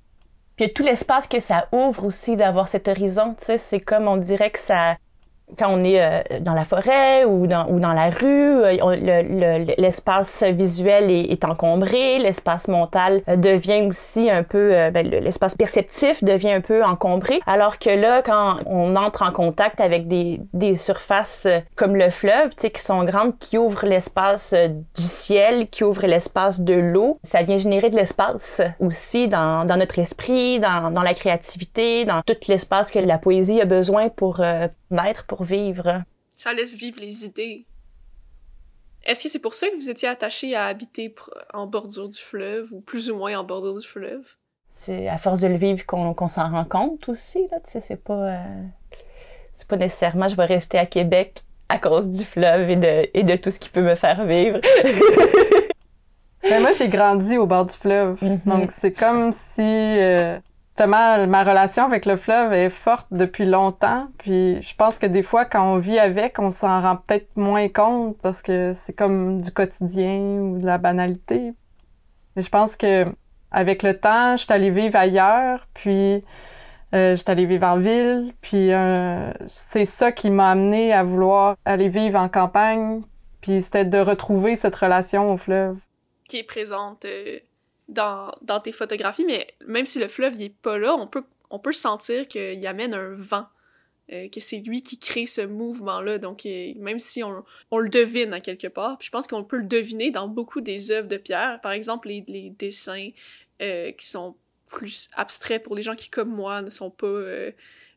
Puis 0.56 0.74
tout 0.74 0.82
l'espace 0.84 1.28
que 1.28 1.40
ça 1.40 1.68
ouvre 1.72 2.04
aussi 2.06 2.36
d'avoir 2.36 2.68
cet 2.68 2.88
horizon, 2.88 3.36
c'est 3.40 3.80
comme 3.80 4.08
on 4.08 4.18
dirait 4.18 4.50
que 4.50 4.58
ça 4.58 4.98
quand 5.58 5.70
on 5.70 5.82
est 5.82 6.02
euh, 6.02 6.40
dans 6.42 6.54
la 6.54 6.66
forêt 6.66 7.24
ou 7.24 7.48
dans, 7.48 7.68
ou 7.70 7.80
dans 7.80 7.94
la 7.94 8.10
rue, 8.10 8.64
euh, 8.64 9.66
l'espace 9.78 10.44
visuel 10.44 11.10
est, 11.10 11.32
est 11.32 11.46
encombré, 11.46 12.20
l'espace 12.20 12.68
mental 12.68 13.22
euh, 13.30 13.38
devient 13.38 13.88
aussi 13.88 14.30
un 14.30 14.44
peu, 14.44 14.72
ben, 14.92 15.08
l'espace 15.08 15.56
perceptif 15.56 16.24
devient 16.24 16.52
un 16.52 16.62
peu 16.62 16.84
encombré, 16.84 17.40
alors 17.46 17.80
que 17.80 17.90
là, 17.90 18.22
quand 18.22 18.58
on 18.66 18.96
entre 18.96 19.24
en 19.24 19.32
contact 19.32 19.80
avec 19.80 20.08
des, 20.08 20.42
des 20.54 20.76
surfaces 20.76 21.48
comme 21.76 21.96
le 21.96 22.10
fleuve, 22.10 22.50
tu 22.50 22.64
sais, 22.64 22.70
qui 22.72 22.82
sont 22.82 23.04
grandes, 23.04 23.38
qui 23.38 23.58
ouvrent 23.58 23.86
l'espace 23.86 24.54
du 24.54 25.04
ciel, 25.04 25.70
qui 25.70 25.84
ouvrent 25.84 26.08
l'espace 26.08 26.60
de 26.60 26.74
l'eau, 26.74 27.20
ça 27.24 27.44
vient 27.44 27.58
générer 27.58 27.90
de 27.90 27.96
l'espace 27.96 28.62
aussi 28.80 29.28
dans, 29.28 29.66
dans 29.66 29.78
notre 29.78 30.00
esprit, 30.00 30.60
dans, 30.60 30.92
dans 30.92 31.04
la 31.04 31.14
créativité, 31.14 32.04
dans 32.06 32.22
tout 32.22 32.36
l'espace 32.48 32.92
que 32.92 33.00
la 33.00 33.18
poésie 33.18 33.62
a 33.62 33.66
besoin 33.66 34.10
pour 34.10 34.42
naître, 34.92 35.26
pour 35.26 35.44
vivre. 35.44 36.04
Ça 36.34 36.54
laisse 36.54 36.76
vivre 36.76 37.00
les 37.00 37.26
idées. 37.26 37.66
Est-ce 39.06 39.24
que 39.24 39.30
c'est 39.30 39.40
pour 39.40 39.54
ça 39.54 39.68
que 39.70 39.76
vous 39.76 39.90
étiez 39.90 40.10
attaché 40.10 40.56
à 40.56 40.66
habiter 40.66 41.16
en 41.54 41.66
bordure 41.66 42.10
du 42.10 42.18
fleuve 42.18 42.74
ou 42.74 42.82
plus 42.82 43.10
ou 43.10 43.16
moins 43.16 43.40
en 43.40 43.44
bordure 43.44 43.80
du 43.80 43.88
fleuve? 43.88 44.36
C'est 44.70 45.08
à 45.08 45.18
force 45.18 45.40
de 45.40 45.48
le 45.48 45.56
vivre 45.56 45.86
qu'on 45.86 46.28
s'en 46.28 46.52
rend 46.52 46.66
compte 46.66 47.08
aussi, 47.10 47.48
là. 47.50 47.58
C'est 47.64 48.04
pas... 48.04 48.14
Euh, 48.14 48.64
c'est 49.54 49.68
pas 49.68 49.78
nécessairement 49.78 50.28
je 50.28 50.36
vais 50.36 50.46
rester 50.46 50.78
à 50.78 50.86
Québec 50.86 51.44
à 51.70 51.80
cause 51.80 52.10
du 52.12 52.24
fleuve 52.24 52.70
et 52.70 52.76
de, 52.76 53.10
et 53.14 53.24
de 53.24 53.36
tout 53.36 53.50
ce 53.50 53.60
qui 53.60 53.70
peut 53.70 53.82
me 53.82 53.96
faire 53.96 54.26
vivre. 54.26 54.60
ben 56.44 56.62
moi, 56.62 56.74
j'ai 56.74 56.90
grandi 56.90 57.38
au 57.38 57.48
bord 57.48 57.66
du 57.66 57.76
fleuve. 57.76 58.22
Mm-hmm. 58.22 58.46
Donc, 58.46 58.72
c'est 58.72 58.94
comme 58.94 59.32
si... 59.32 59.62
Euh, 59.62 60.38
justement, 60.78 61.26
ma 61.28 61.44
relation 61.44 61.86
avec 61.86 62.06
le 62.06 62.18
fleuve 62.18 62.54
est 62.54 62.70
forte 62.70 63.08
depuis 63.12 63.46
longtemps. 63.46 64.08
Puis 64.20 64.62
je 64.62 64.76
pense 64.76 65.00
que 65.00 65.08
des 65.08 65.24
fois, 65.24 65.46
quand 65.46 65.74
on 65.74 65.78
vit 65.80 65.98
avec, 65.98 66.38
on 66.40 66.52
s'en 66.52 66.82
rend 66.82 66.98
peut-être 66.98 67.36
moins 67.36 67.68
compte 67.68 68.18
parce 68.22 68.42
que 68.42 68.74
c'est 68.74 68.94
comme 68.94 69.42
du 69.42 69.52
quotidien 69.52 70.20
ou 70.20 70.60
de 70.60 70.66
la 70.66 70.78
banalité. 70.78 71.54
Mais 72.36 72.44
je 72.44 72.50
pense 72.50 72.76
que 72.76 73.06
avec 73.52 73.82
le 73.82 74.00
temps, 74.00 74.38
je 74.38 74.44
suis 74.44 74.54
allée 74.54 74.72
vivre 74.72 74.98
ailleurs. 74.98 75.68
Puis 75.74 76.24
Euh, 76.96 77.18
j'étais 77.18 77.32
allée 77.32 77.46
vivre 77.46 77.68
en 77.68 77.78
ville, 77.78 78.34
puis 78.40 78.72
euh, 78.72 79.30
c'est 79.46 79.84
ça 79.84 80.14
qui 80.14 80.30
m'a 80.30 80.52
amené 80.52 80.94
à 80.94 81.04
vouloir 81.04 81.58
aller 81.66 81.90
vivre 81.90 82.18
en 82.18 82.30
campagne, 82.30 83.02
puis 83.42 83.62
c'était 83.62 83.84
de 83.84 83.98
retrouver 83.98 84.56
cette 84.56 84.76
relation 84.78 85.34
au 85.34 85.36
fleuve. 85.36 85.76
Qui 86.30 86.38
est 86.38 86.48
présente 86.48 87.04
euh, 87.04 87.40
dans, 87.90 88.32
dans 88.42 88.60
tes 88.60 88.72
photographies, 88.72 89.26
mais 89.26 89.48
même 89.66 89.86
si 89.86 90.00
le 90.00 90.08
fleuve 90.08 90.38
n'est 90.38 90.50
pas 90.50 90.78
là, 90.78 90.96
on 90.96 91.08
peut, 91.08 91.24
on 91.50 91.60
peut 91.60 91.72
sentir 91.72 92.28
qu'il 92.28 92.66
amène 92.68 92.94
un 92.94 93.14
vent, 93.14 93.48
euh, 94.12 94.28
que 94.30 94.40
c'est 94.40 94.60
lui 94.60 94.84
qui 94.84 95.00
crée 95.00 95.26
ce 95.26 95.42
mouvement-là. 95.42 96.18
Donc, 96.18 96.46
euh, 96.46 96.74
même 96.78 97.00
si 97.00 97.24
on, 97.24 97.44
on, 97.72 97.78
le 97.78 97.90
devine 97.90 98.34
à 98.34 98.40
quelque 98.40 98.68
part, 98.68 98.98
je 99.02 99.10
pense 99.10 99.28
qu'on 99.28 99.44
peut 99.44 99.58
le 99.58 99.66
deviner 99.66 100.12
dans 100.12 100.28
beaucoup 100.28 100.62
des 100.62 100.92
œuvres 100.92 101.08
de 101.08 101.18
Pierre. 101.18 101.60
Par 101.62 101.72
exemple, 101.72 102.10
les, 102.10 102.24
les 102.28 102.50
dessins 102.52 103.10
euh, 103.62 103.92
qui 103.92 104.08
sont 104.08 104.36
plus 104.68 105.10
abstraits 105.14 105.64
pour 105.64 105.76
les 105.76 105.82
gens 105.82 105.96
qui, 105.96 106.10
comme 106.10 106.30
moi, 106.30 106.62
ne 106.62 106.70
sont 106.70 106.90
pas 106.90 107.22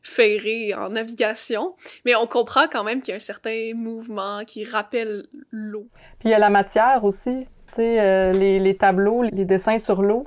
ferrés 0.01 0.73
en 0.73 0.89
navigation. 0.89 1.75
Mais 2.05 2.15
on 2.15 2.27
comprend 2.27 2.67
quand 2.67 2.83
même 2.83 3.01
qu'il 3.01 3.09
y 3.09 3.13
a 3.13 3.17
un 3.17 3.19
certain 3.19 3.73
mouvement 3.75 4.43
qui 4.45 4.63
rappelle 4.63 5.27
l'eau. 5.51 5.87
Puis 6.19 6.29
il 6.29 6.31
y 6.31 6.33
a 6.33 6.39
la 6.39 6.49
matière 6.49 7.03
aussi. 7.03 7.45
Sais, 7.75 8.33
les, 8.33 8.59
les 8.59 8.77
tableaux, 8.77 9.23
les 9.23 9.45
dessins 9.45 9.77
sur 9.77 10.01
l'eau, 10.01 10.25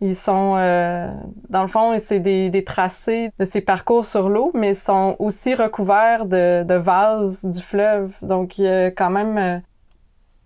ils 0.00 0.16
sont, 0.16 0.56
euh, 0.56 1.10
dans 1.48 1.62
le 1.62 1.68
fond, 1.68 1.96
c'est 1.98 2.20
des, 2.20 2.50
des, 2.50 2.64
tracés 2.64 3.30
de 3.38 3.44
ces 3.46 3.62
parcours 3.62 4.04
sur 4.04 4.28
l'eau, 4.28 4.50
mais 4.54 4.70
ils 4.70 4.76
sont 4.76 5.16
aussi 5.18 5.54
recouverts 5.54 6.26
de, 6.26 6.64
de 6.64 6.74
vases 6.74 7.44
du 7.46 7.60
fleuve. 7.60 8.14
Donc, 8.22 8.58
il 8.58 8.64
y 8.64 8.68
a 8.68 8.90
quand 8.90 9.08
même 9.10 9.38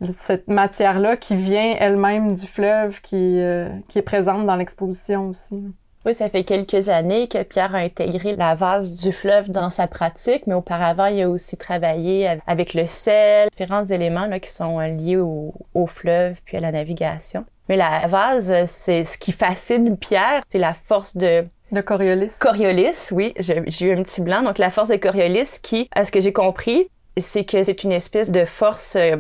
euh, 0.03 0.07
cette 0.13 0.47
matière-là 0.47 1.17
qui 1.17 1.35
vient 1.35 1.75
elle-même 1.79 2.35
du 2.35 2.47
fleuve, 2.47 3.01
qui, 3.01 3.41
euh, 3.41 3.69
qui 3.89 3.99
est 3.99 4.03
présente 4.03 4.47
dans 4.47 4.57
l'exposition 4.57 5.29
aussi. 5.31 5.65
Oui, 6.07 6.15
ça 6.15 6.31
fait 6.31 6.45
quelques 6.45 6.89
années 6.89 7.29
que 7.29 7.43
Pierre 7.43 7.75
a 7.75 7.79
intégré 7.79 8.35
la 8.35 8.55
vase 8.55 8.93
du 8.93 9.13
fleuve 9.13 9.51
dans 9.51 9.69
sa 9.69 9.87
pratique, 9.87 10.47
mais 10.47 10.55
auparavant, 10.55 11.07
il 11.07 11.21
a 11.23 11.29
aussi 11.29 11.59
travaillé 11.59 12.39
avec 12.47 12.73
le 12.73 12.87
sel, 12.87 13.51
différents 13.51 13.85
éléments 13.85 14.27
là, 14.27 14.41
qui 14.41 14.51
sont 14.51 14.79
liés 14.79 15.19
au, 15.19 15.53
au 15.75 15.87
fleuve 15.87 16.41
puis 16.45 16.57
à 16.57 16.61
la 16.61 16.73
navigation. 16.73 17.45
Mais 17.69 17.77
la 17.77 18.07
vase, 18.07 18.53
c'est 18.67 19.05
ce 19.05 19.19
qui 19.19 19.33
fascine 19.33 19.97
Pierre, 19.97 20.43
c'est 20.49 20.59
la 20.59 20.75
force 20.75 21.17
de 21.17 21.45
de 21.73 21.81
Coriolis. 21.81 22.33
Coriolis, 22.41 23.13
oui, 23.13 23.33
j'ai 23.39 23.87
eu 23.87 23.93
un 23.93 24.03
petit 24.03 24.21
blanc. 24.21 24.43
Donc 24.43 24.59
la 24.59 24.71
force 24.71 24.89
de 24.89 24.97
Coriolis 24.97 25.61
qui, 25.63 25.89
à 25.93 26.05
ce 26.05 26.11
que 26.11 26.21
j'ai 26.21 26.33
compris, 26.33 26.89
c'est 27.17 27.45
que 27.45 27.63
c'est 27.63 27.85
une 27.85 27.93
espèce 27.93 28.31
de 28.31 28.45
force 28.45 28.97
euh, 28.97 29.17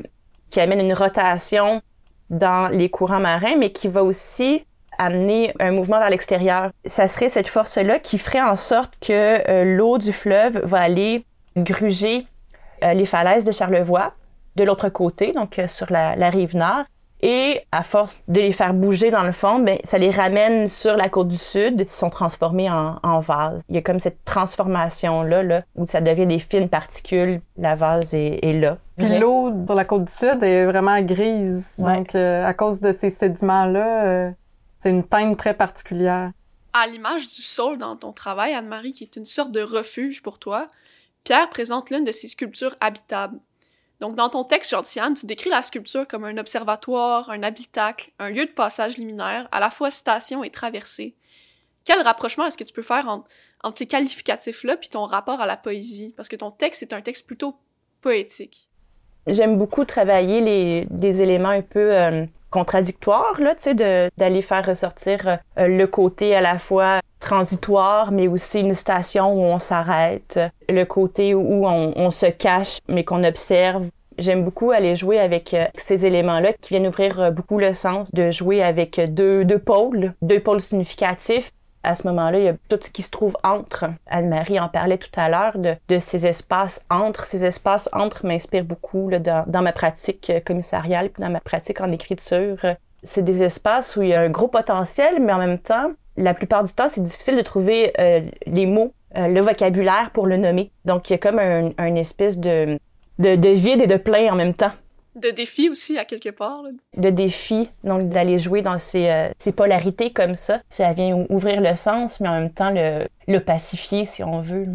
qui 0.50 0.60
amène 0.60 0.80
une 0.80 0.94
rotation 0.94 1.80
dans 2.28 2.68
les 2.68 2.88
courants 2.88 3.20
marins, 3.20 3.56
mais 3.56 3.70
qui 3.70 3.88
va 3.88 4.02
aussi 4.02 4.64
amener 5.00 5.52
un 5.58 5.72
mouvement 5.72 5.98
vers 5.98 6.10
l'extérieur. 6.10 6.70
Ça 6.84 7.08
serait 7.08 7.28
cette 7.28 7.48
force-là 7.48 7.98
qui 7.98 8.18
ferait 8.18 8.42
en 8.42 8.56
sorte 8.56 8.92
que 9.00 9.50
euh, 9.50 9.76
l'eau 9.76 9.98
du 9.98 10.12
fleuve 10.12 10.60
va 10.64 10.80
aller 10.80 11.24
gruger 11.56 12.26
euh, 12.84 12.92
les 12.94 13.06
falaises 13.06 13.44
de 13.44 13.52
Charlevoix 13.52 14.12
de 14.56 14.64
l'autre 14.64 14.88
côté, 14.88 15.32
donc 15.32 15.60
sur 15.68 15.90
la, 15.90 16.16
la 16.16 16.28
rive 16.28 16.56
nord, 16.56 16.84
et 17.22 17.60
à 17.70 17.82
force 17.82 18.16
de 18.28 18.40
les 18.40 18.52
faire 18.52 18.72
bouger 18.72 19.10
dans 19.10 19.22
le 19.22 19.32
fond, 19.32 19.58
ben, 19.58 19.78
ça 19.84 19.98
les 19.98 20.10
ramène 20.10 20.68
sur 20.68 20.96
la 20.96 21.08
côte 21.08 21.28
du 21.28 21.36
sud, 21.36 21.80
ils 21.80 21.86
sont 21.86 22.10
transformés 22.10 22.70
en, 22.70 22.96
en 23.02 23.20
vase. 23.20 23.62
Il 23.68 23.74
y 23.74 23.78
a 23.78 23.82
comme 23.82 24.00
cette 24.00 24.24
transformation-là, 24.24 25.42
là, 25.42 25.62
où 25.76 25.86
ça 25.86 26.00
devient 26.00 26.26
des 26.26 26.38
fines 26.38 26.68
particules, 26.68 27.40
la 27.58 27.74
vase 27.74 28.14
est, 28.14 28.38
est 28.42 28.54
là. 28.54 28.78
Puis 28.96 29.18
l'eau 29.18 29.52
sur 29.66 29.74
la 29.74 29.84
côte 29.84 30.04
du 30.04 30.12
sud 30.12 30.42
est 30.42 30.64
vraiment 30.64 31.00
grise. 31.00 31.74
Donc, 31.78 32.14
euh, 32.14 32.44
à 32.44 32.54
cause 32.54 32.80
de 32.80 32.92
ces 32.92 33.10
sédiments-là, 33.10 34.04
euh, 34.06 34.30
c'est 34.80 34.90
une 34.90 35.06
teinte 35.06 35.38
très 35.38 35.54
particulière. 35.54 36.32
À 36.72 36.86
l'image 36.86 37.26
du 37.26 37.42
sol 37.42 37.78
dans 37.78 37.96
ton 37.96 38.12
travail, 38.12 38.54
Anne-Marie, 38.54 38.94
qui 38.94 39.04
est 39.04 39.16
une 39.16 39.26
sorte 39.26 39.52
de 39.52 39.60
refuge 39.60 40.22
pour 40.22 40.38
toi, 40.38 40.66
Pierre 41.22 41.50
présente 41.50 41.90
l'une 41.90 42.04
de 42.04 42.12
ses 42.12 42.28
sculptures 42.28 42.76
habitables. 42.80 43.38
Donc, 44.00 44.16
dans 44.16 44.30
ton 44.30 44.44
texte, 44.44 44.70
Gentiane, 44.70 45.12
tu 45.12 45.26
décris 45.26 45.50
la 45.50 45.62
sculpture 45.62 46.08
comme 46.08 46.24
un 46.24 46.38
observatoire, 46.38 47.28
un 47.28 47.42
habitacle, 47.42 48.10
un 48.18 48.30
lieu 48.30 48.46
de 48.46 48.50
passage 48.50 48.96
liminaire, 48.96 49.46
à 49.52 49.60
la 49.60 49.68
fois 49.68 49.90
station 49.90 50.42
et 50.42 50.50
traversée. 50.50 51.14
Quel 51.84 52.00
rapprochement 52.00 52.46
est-ce 52.46 52.56
que 52.56 52.64
tu 52.64 52.72
peux 52.72 52.82
faire 52.82 53.06
entre, 53.08 53.28
entre 53.62 53.76
ces 53.76 53.86
qualificatifs-là 53.86 54.78
puis 54.78 54.88
ton 54.88 55.04
rapport 55.04 55.42
à 55.42 55.46
la 55.46 55.58
poésie? 55.58 56.14
Parce 56.16 56.30
que 56.30 56.36
ton 56.36 56.50
texte 56.50 56.82
est 56.82 56.94
un 56.94 57.02
texte 57.02 57.26
plutôt 57.26 57.56
poétique. 58.00 58.69
J'aime 59.26 59.58
beaucoup 59.58 59.84
travailler 59.84 60.40
les, 60.40 60.86
des 60.90 61.22
éléments 61.22 61.50
un 61.50 61.62
peu 61.62 61.94
euh, 61.94 62.24
contradictoires, 62.50 63.40
là, 63.40 63.54
tu 63.54 63.62
sais, 63.62 64.10
d'aller 64.16 64.42
faire 64.42 64.66
ressortir 64.66 65.38
euh, 65.58 65.66
le 65.66 65.86
côté 65.86 66.34
à 66.34 66.40
la 66.40 66.58
fois 66.58 67.00
transitoire, 67.20 68.12
mais 68.12 68.28
aussi 68.28 68.60
une 68.60 68.74
station 68.74 69.32
où 69.34 69.42
on 69.42 69.58
s'arrête, 69.58 70.40
le 70.68 70.84
côté 70.84 71.34
où 71.34 71.66
on, 71.66 72.10
se 72.10 72.26
cache, 72.26 72.78
mais 72.88 73.04
qu'on 73.04 73.24
observe. 73.24 73.86
J'aime 74.18 74.44
beaucoup 74.44 74.70
aller 74.70 74.96
jouer 74.96 75.18
avec 75.18 75.54
euh, 75.54 75.66
ces 75.76 76.06
éléments-là 76.06 76.52
qui 76.54 76.70
viennent 76.70 76.88
ouvrir 76.88 77.30
beaucoup 77.32 77.58
le 77.58 77.74
sens 77.74 78.12
de 78.12 78.30
jouer 78.30 78.62
avec 78.62 79.00
deux, 79.14 79.44
deux 79.44 79.58
pôles, 79.58 80.14
deux 80.22 80.40
pôles 80.40 80.60
significatifs. 80.60 81.52
À 81.82 81.94
ce 81.94 82.06
moment-là, 82.08 82.38
il 82.38 82.44
y 82.44 82.48
a 82.48 82.54
tout 82.68 82.78
ce 82.80 82.90
qui 82.90 83.02
se 83.02 83.10
trouve 83.10 83.36
entre. 83.42 83.86
Anne-Marie 84.06 84.60
en 84.60 84.68
parlait 84.68 84.98
tout 84.98 85.08
à 85.16 85.28
l'heure 85.28 85.56
de, 85.56 85.98
ces 85.98 86.26
espaces 86.26 86.84
entre. 86.90 87.24
Ces 87.24 87.44
espaces 87.44 87.88
entre 87.92 88.26
m'inspirent 88.26 88.64
beaucoup 88.64 89.10
dans, 89.10 89.62
ma 89.62 89.72
pratique 89.72 90.30
euh, 90.30 90.40
commissariale 90.40 91.08
puis 91.08 91.22
dans 91.22 91.30
ma 91.30 91.40
pratique 91.40 91.80
en 91.80 91.90
écriture. 91.90 92.58
C'est 93.02 93.22
des 93.22 93.42
espaces 93.42 93.96
où 93.96 94.02
il 94.02 94.08
y 94.08 94.14
a 94.14 94.20
un 94.20 94.28
gros 94.28 94.48
potentiel, 94.48 95.20
mais 95.20 95.32
en 95.32 95.38
même 95.38 95.58
temps, 95.58 95.92
la 96.18 96.34
plupart 96.34 96.64
du 96.64 96.72
temps, 96.72 96.88
c'est 96.90 97.02
difficile 97.02 97.36
de 97.36 97.42
trouver 97.42 97.92
euh, 97.98 98.20
les 98.46 98.66
mots, 98.66 98.92
euh, 99.16 99.28
le 99.28 99.40
vocabulaire 99.40 100.10
pour 100.12 100.26
le 100.26 100.36
nommer. 100.36 100.70
Donc, 100.84 101.08
il 101.08 101.14
y 101.14 101.16
a 101.16 101.18
comme 101.18 101.38
un, 101.38 101.70
un 101.78 101.94
espèce 101.94 102.38
de, 102.38 102.78
vide 103.18 103.80
et 103.80 103.86
de 103.86 103.96
plein 103.96 104.30
en 104.30 104.36
même 104.36 104.54
temps. 104.54 104.72
De 105.16 105.30
défi 105.30 105.68
aussi, 105.68 105.98
à 105.98 106.04
quelque 106.04 106.28
part. 106.28 106.62
Là. 106.62 106.70
De 106.96 107.10
défi, 107.10 107.70
donc 107.82 108.08
d'aller 108.08 108.38
jouer 108.38 108.62
dans 108.62 108.78
ces, 108.78 109.08
euh, 109.08 109.28
ces, 109.38 109.52
polarités 109.52 110.12
comme 110.12 110.36
ça. 110.36 110.60
Ça 110.70 110.92
vient 110.92 111.26
ouvrir 111.28 111.60
le 111.60 111.74
sens, 111.74 112.20
mais 112.20 112.28
en 112.28 112.40
même 112.40 112.52
temps 112.52 112.70
le, 112.70 113.06
le 113.26 113.40
pacifier, 113.40 114.04
si 114.04 114.22
on 114.22 114.40
veut. 114.40 114.66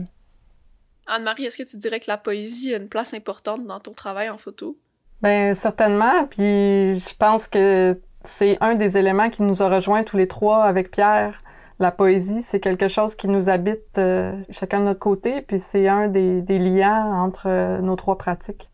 Anne-Marie, 1.08 1.46
est-ce 1.46 1.58
que 1.58 1.70
tu 1.70 1.78
dirais 1.78 2.00
que 2.00 2.10
la 2.10 2.18
poésie 2.18 2.74
a 2.74 2.78
une 2.78 2.90
place 2.90 3.14
importante 3.14 3.66
dans 3.66 3.80
ton 3.80 3.94
travail 3.94 4.30
en 4.30 4.38
photo? 4.38 4.78
Ben 5.22 5.56
certainement, 5.56 6.26
puis 6.30 7.00
je 7.00 7.16
pense 7.18 7.48
que 7.48 8.00
c'est 8.24 8.58
un 8.62 8.76
des 8.76 8.98
éléments 8.98 9.30
qui 9.30 9.44
nous 9.44 9.62
a 9.62 9.70
rejoints 9.70 10.04
tous 10.04 10.18
les 10.18 10.28
trois 10.28 10.64
avec 10.64 10.92
Pierre. 10.92 11.42
La 11.80 11.92
poésie, 11.92 12.42
c'est 12.42 12.60
quelque 12.60 12.88
chose 12.88 13.16
qui 13.16 13.28
nous 13.28 13.50
habite 13.50 13.98
euh, 13.98 14.34
chacun 14.50 14.80
de 14.80 14.86
notre 14.86 15.00
côté, 15.00 15.42
puis 15.42 15.60
c'est 15.60 15.88
un 15.88 16.08
des, 16.08 16.42
des, 16.42 16.58
liens 16.58 17.06
entre 17.22 17.48
euh, 17.48 17.80
nos 17.80 17.96
trois 17.96 18.18
pratiques. 18.18 18.70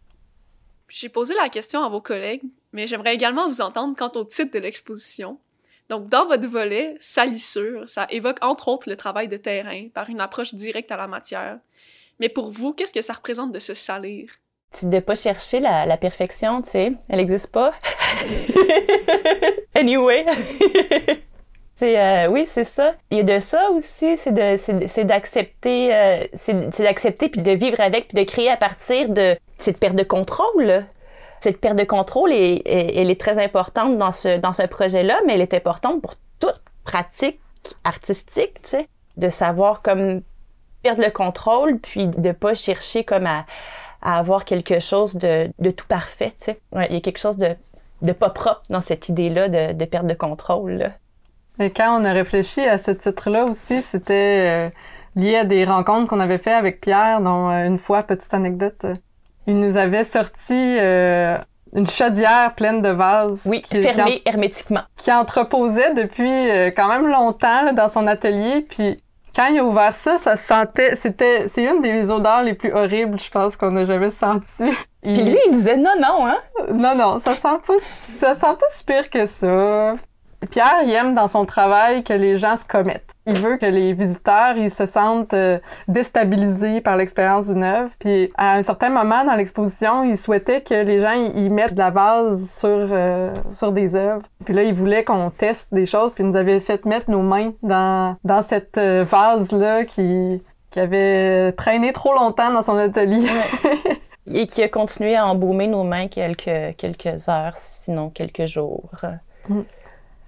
J'ai 0.93 1.07
posé 1.07 1.33
la 1.35 1.47
question 1.47 1.83
à 1.85 1.89
vos 1.89 2.01
collègues, 2.01 2.43
mais 2.73 2.85
j'aimerais 2.85 3.13
également 3.13 3.47
vous 3.47 3.61
entendre 3.61 3.95
quant 3.97 4.11
au 4.15 4.25
titre 4.25 4.51
de 4.53 4.59
l'exposition. 4.59 5.39
Donc, 5.87 6.07
dans 6.07 6.25
votre 6.25 6.45
volet, 6.47 6.95
salissure, 6.99 7.87
ça 7.87 8.07
évoque 8.09 8.39
entre 8.41 8.67
autres 8.67 8.89
le 8.89 8.97
travail 8.97 9.29
de 9.29 9.37
terrain 9.37 9.87
par 9.93 10.09
une 10.09 10.19
approche 10.19 10.53
directe 10.53 10.91
à 10.91 10.97
la 10.97 11.07
matière. 11.07 11.57
Mais 12.19 12.27
pour 12.27 12.51
vous, 12.51 12.73
qu'est-ce 12.73 12.91
que 12.91 13.01
ça 13.01 13.13
représente 13.13 13.53
de 13.53 13.59
se 13.59 13.73
salir? 13.73 14.31
de 14.83 14.99
pas 14.99 15.15
chercher 15.15 15.59
la, 15.59 15.85
la 15.85 15.97
perfection, 15.97 16.61
tu 16.61 16.71
sais, 16.71 16.93
elle 17.09 17.19
existe 17.19 17.51
pas. 17.51 17.73
anyway. 19.75 20.25
euh, 21.83 22.27
oui, 22.27 22.45
c'est 22.45 22.63
ça. 22.63 22.93
Il 23.09 23.17
y 23.17 23.19
a 23.21 23.23
de 23.23 23.39
ça 23.39 23.69
aussi, 23.71 24.17
c'est 24.17 24.33
d'accepter 25.05 25.93
euh, 25.93 26.25
c'est 26.33 26.81
d'accepter 26.81 27.29
puis 27.29 27.41
de 27.41 27.51
vivre 27.51 27.79
avec 27.79 28.09
puis 28.09 28.23
de 28.23 28.29
créer 28.29 28.49
à 28.49 28.57
partir 28.57 29.09
de 29.09 29.35
cette 29.57 29.79
perte 29.79 29.95
de 29.95 30.03
contrôle. 30.03 30.85
Cette 31.39 31.59
perte 31.59 31.77
de 31.77 31.83
contrôle 31.83 32.31
est, 32.31 32.61
elle 32.65 33.09
est 33.09 33.19
très 33.19 33.43
importante 33.43 33.97
dans 33.97 34.11
ce 34.11 34.67
projet-là, 34.67 35.19
mais 35.25 35.33
elle 35.33 35.41
est 35.41 35.55
importante 35.55 36.01
pour 36.01 36.13
toute 36.39 36.61
pratique 36.83 37.39
artistique, 37.83 38.61
tu 38.63 38.69
sais, 38.69 38.87
de 39.17 39.29
savoir 39.29 39.81
comme 39.81 40.21
perdre 40.83 41.03
le 41.03 41.11
contrôle 41.11 41.79
puis 41.79 42.07
de 42.07 42.31
pas 42.31 42.55
chercher 42.55 43.03
comme 43.03 43.27
à 43.27 43.45
avoir 44.01 44.45
quelque 44.45 44.79
chose 44.79 45.15
de, 45.15 45.51
tout 45.71 45.85
parfait, 45.87 46.33
il 46.73 46.93
y 46.93 46.97
a 46.97 47.01
quelque 47.01 47.19
chose 47.19 47.37
de, 47.37 48.13
pas 48.13 48.29
propre 48.29 48.63
dans 48.69 48.81
cette 48.81 49.09
idée-là 49.09 49.73
de, 49.73 49.85
perte 49.85 50.07
de 50.07 50.13
contrôle. 50.13 50.91
Et 51.59 51.69
quand 51.69 51.99
on 51.99 52.05
a 52.05 52.11
réfléchi 52.11 52.61
à 52.61 52.77
ce 52.77 52.91
titre-là 52.91 53.45
aussi, 53.45 53.81
c'était 53.81 54.69
euh, 54.69 54.69
lié 55.15 55.37
à 55.37 55.43
des 55.43 55.65
rencontres 55.65 56.07
qu'on 56.07 56.19
avait 56.19 56.37
fait 56.37 56.53
avec 56.53 56.81
Pierre, 56.81 57.21
dont 57.21 57.49
euh, 57.49 57.65
une 57.65 57.77
fois, 57.77 58.03
petite 58.03 58.33
anecdote, 58.33 58.85
euh, 58.85 58.95
il 59.47 59.59
nous 59.59 59.77
avait 59.77 60.03
sorti 60.03 60.53
euh, 60.79 61.37
une 61.73 61.87
chaudière 61.87 62.53
pleine 62.55 62.81
de 62.81 62.89
vases. 62.89 63.43
Oui, 63.45 63.61
qui, 63.61 63.81
fermée 63.81 64.21
qui 64.21 64.29
en, 64.29 64.31
hermétiquement. 64.31 64.83
Qui 64.97 65.11
entreposait 65.11 65.93
depuis 65.93 66.71
quand 66.75 66.87
même 66.87 67.07
longtemps 67.07 67.63
là, 67.63 67.73
dans 67.73 67.89
son 67.89 68.07
atelier, 68.07 68.61
puis 68.61 68.97
quand 69.35 69.47
il 69.47 69.59
a 69.59 69.63
ouvert 69.63 69.93
ça, 69.93 70.17
ça 70.17 70.35
sentait, 70.35 70.95
c'était, 70.95 71.47
c'est 71.47 71.63
une 71.63 71.81
des 71.81 72.11
odeurs 72.11 72.43
les 72.43 72.53
plus 72.53 72.71
horribles, 72.73 73.17
je 73.19 73.29
pense, 73.31 73.55
qu'on 73.55 73.75
a 73.77 73.85
jamais 73.85 74.11
senti. 74.11 74.69
Puis 75.01 75.23
lui, 75.23 75.37
il 75.47 75.53
disait 75.53 75.77
non, 75.77 75.93
non, 75.99 76.27
hein? 76.27 76.37
Non, 76.73 76.95
non, 76.95 77.19
ça 77.19 77.33
sent 77.33 77.57
pas, 77.65 77.73
ça 77.79 78.35
sent 78.35 78.41
pas 78.59 78.65
si 78.69 78.83
pire 78.83 79.09
que 79.09 79.25
ça. 79.25 79.95
Pierre, 80.49 80.79
il 80.83 80.91
aime 80.91 81.13
dans 81.13 81.27
son 81.27 81.45
travail 81.45 82.03
que 82.03 82.13
les 82.13 82.37
gens 82.37 82.55
se 82.55 82.65
commettent. 82.65 83.13
Il 83.27 83.37
veut 83.37 83.57
que 83.57 83.65
les 83.65 83.93
visiteurs, 83.93 84.57
ils 84.57 84.71
se 84.71 84.87
sentent 84.87 85.35
euh, 85.35 85.59
déstabilisés 85.87 86.81
par 86.81 86.97
l'expérience 86.97 87.49
d'une 87.49 87.63
œuvre. 87.63 87.91
Puis 87.99 88.31
à 88.37 88.55
un 88.55 88.61
certain 88.63 88.89
moment 88.89 89.23
dans 89.23 89.35
l'exposition, 89.35 90.03
il 90.03 90.17
souhaitait 90.17 90.61
que 90.61 90.73
les 90.73 90.99
gens 90.99 91.13
y 91.13 91.49
mettent 91.49 91.75
de 91.75 91.79
la 91.79 91.91
vase 91.91 92.49
sur 92.59 92.69
euh, 92.69 93.33
sur 93.51 93.71
des 93.71 93.95
œuvres. 93.95 94.23
Puis 94.43 94.55
là, 94.55 94.63
il 94.63 94.73
voulait 94.73 95.03
qu'on 95.03 95.29
teste 95.29 95.71
des 95.73 95.85
choses. 95.85 96.13
Puis 96.13 96.23
il 96.23 96.27
nous 96.27 96.35
avait 96.35 96.59
fait 96.59 96.85
mettre 96.85 97.11
nos 97.11 97.21
mains 97.21 97.53
dans 97.61 98.17
dans 98.23 98.41
cette 98.41 98.79
euh, 98.79 99.05
vase 99.07 99.51
là 99.51 99.85
qui 99.85 100.41
qui 100.71 100.79
avait 100.79 101.51
traîné 101.51 101.93
trop 101.93 102.13
longtemps 102.13 102.51
dans 102.51 102.63
son 102.63 102.77
atelier. 102.77 103.27
Et 104.33 104.45
qui 104.45 104.61
a 104.61 104.69
continué 104.69 105.15
à 105.15 105.25
embaumer 105.25 105.67
nos 105.67 105.83
mains 105.83 106.07
quelques, 106.07 106.77
quelques 106.77 107.27
heures, 107.27 107.53
sinon 107.55 108.09
quelques 108.11 108.45
jours. 108.45 108.89
Mm. 109.49 109.61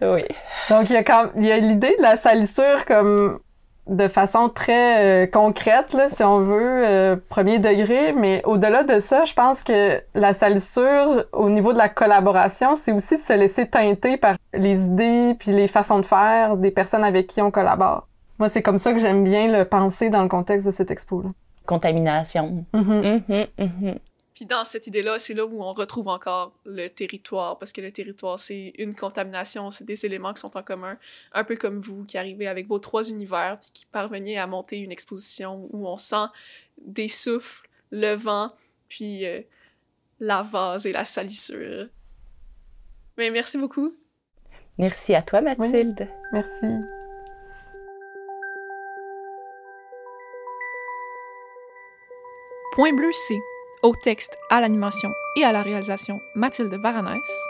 Oui. 0.03 0.23
Donc, 0.69 0.89
il 0.89 0.93
y 0.93 0.97
a, 0.97 1.03
quand, 1.03 1.29
il 1.37 1.45
y 1.45 1.51
a 1.51 1.57
l'idée 1.57 1.95
de 1.97 2.01
la 2.01 2.15
salissure 2.15 2.85
comme 2.85 3.39
de 3.87 4.07
façon 4.07 4.49
très 4.49 5.25
euh, 5.25 5.27
concrète, 5.27 5.93
là, 5.93 6.07
si 6.07 6.23
on 6.23 6.39
veut, 6.39 6.85
euh, 6.85 7.15
premier 7.29 7.59
degré, 7.59 8.13
mais 8.13 8.41
au-delà 8.45 8.83
de 8.83 8.99
ça, 8.99 9.25
je 9.25 9.33
pense 9.33 9.61
que 9.61 10.01
la 10.15 10.33
salissure, 10.33 11.25
au 11.33 11.49
niveau 11.49 11.73
de 11.73 11.77
la 11.77 11.89
collaboration, 11.89 12.75
c'est 12.75 12.93
aussi 12.93 13.17
de 13.17 13.23
se 13.23 13.33
laisser 13.33 13.67
teinter 13.67 14.17
par 14.17 14.35
les 14.53 14.85
idées 14.85 15.35
puis 15.37 15.51
les 15.51 15.67
façons 15.67 15.99
de 15.99 16.05
faire 16.05 16.55
des 16.55 16.71
personnes 16.71 17.03
avec 17.03 17.27
qui 17.27 17.41
on 17.41 17.51
collabore. 17.51 18.07
Moi, 18.39 18.49
c'est 18.49 18.61
comme 18.61 18.77
ça 18.77 18.93
que 18.93 18.99
j'aime 18.99 19.23
bien 19.23 19.47
le 19.47 19.65
penser 19.65 20.09
dans 20.09 20.23
le 20.23 20.29
contexte 20.29 20.65
de 20.65 20.71
cette 20.71 20.89
expo-là. 20.89 21.29
Contamination. 21.65 22.65
Mm-hmm. 22.73 23.01
Mm-hmm, 23.27 23.47
mm-hmm. 23.59 23.97
Puis 24.33 24.45
dans 24.45 24.63
cette 24.63 24.87
idée-là, 24.87 25.19
c'est 25.19 25.33
là 25.33 25.45
où 25.45 25.61
on 25.61 25.73
retrouve 25.73 26.07
encore 26.07 26.53
le 26.65 26.87
territoire, 26.87 27.59
parce 27.59 27.71
que 27.71 27.81
le 27.81 27.91
territoire, 27.91 28.39
c'est 28.39 28.73
une 28.77 28.95
contamination, 28.95 29.69
c'est 29.69 29.83
des 29.83 30.05
éléments 30.05 30.33
qui 30.33 30.41
sont 30.41 30.57
en 30.57 30.63
commun, 30.63 30.97
un 31.33 31.43
peu 31.43 31.55
comme 31.55 31.77
vous, 31.77 32.03
qui 32.05 32.17
arrivez 32.17 32.47
avec 32.47 32.67
vos 32.67 32.79
trois 32.79 33.07
univers, 33.09 33.59
puis 33.59 33.69
qui 33.71 33.85
parveniez 33.85 34.39
à 34.39 34.47
monter 34.47 34.77
une 34.79 34.91
exposition 34.91 35.67
où 35.71 35.87
on 35.87 35.97
sent 35.97 36.25
des 36.81 37.07
souffles, 37.07 37.69
le 37.91 38.15
vent, 38.15 38.49
puis 38.89 39.25
euh, 39.25 39.41
la 40.19 40.41
vase 40.41 40.87
et 40.87 40.91
la 40.91 41.05
salissure. 41.05 41.87
Mais 43.17 43.29
merci 43.29 43.59
beaucoup. 43.59 43.95
Merci 44.79 45.13
à 45.13 45.21
toi, 45.21 45.41
Mathilde. 45.41 46.07
merci. 46.31 46.65
Point 52.73 52.93
bleu 52.93 53.11
C 53.11 53.37
au 53.83 53.93
texte, 53.93 54.39
à 54.49 54.61
l'animation 54.61 55.13
et 55.35 55.43
à 55.43 55.51
la 55.51 55.61
réalisation, 55.61 56.21
Mathilde 56.35 56.73
Varanès. 56.73 57.47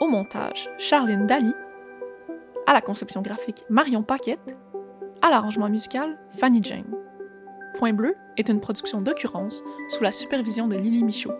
Au 0.00 0.06
montage, 0.06 0.68
Charline 0.78 1.26
Dali. 1.26 1.52
À 2.66 2.74
la 2.74 2.82
conception 2.82 3.22
graphique, 3.22 3.64
Marion 3.70 4.02
Paquette. 4.02 4.54
À 5.22 5.30
l'arrangement 5.30 5.70
musical, 5.70 6.18
Fanny 6.28 6.62
Jane. 6.62 6.94
Point 7.78 7.94
Bleu 7.94 8.14
est 8.36 8.50
une 8.50 8.60
production 8.60 9.00
d'occurrence 9.00 9.62
sous 9.88 10.02
la 10.02 10.12
supervision 10.12 10.68
de 10.68 10.76
Lily 10.76 11.02
Michaud. 11.02 11.32